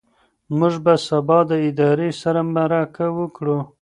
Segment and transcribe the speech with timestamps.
[0.57, 3.57] موږ به سبا د ادارې سره مرکه وکړو.